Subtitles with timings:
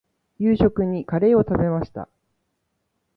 [0.39, 2.09] 夕食にカレーを食べました。